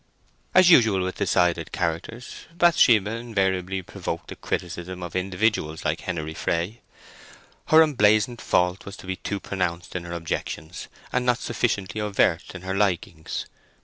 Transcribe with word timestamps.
As 0.55 0.71
usual 0.71 1.03
with 1.03 1.17
decided 1.17 1.71
characters, 1.71 2.47
Bathsheba 2.55 3.11
invariably 3.11 3.83
provoked 3.83 4.29
the 4.29 4.35
criticism 4.35 5.03
of 5.03 5.15
individuals 5.15 5.85
like 5.85 6.01
Henery 6.01 6.33
Fray. 6.33 6.81
Her 7.67 7.83
emblazoned 7.83 8.41
fault 8.41 8.83
was 8.83 8.97
to 8.97 9.05
be 9.05 9.17
too 9.17 9.39
pronounced 9.39 9.95
in 9.95 10.05
her 10.05 10.13
objections, 10.13 10.87
and 11.13 11.23
not 11.23 11.37
sufficiently 11.37 12.01
overt 12.01 12.55
in 12.55 12.63
her 12.63 12.73
likings. 12.75 13.45